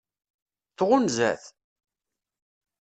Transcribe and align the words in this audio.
Tɣunza-t? 0.77 1.43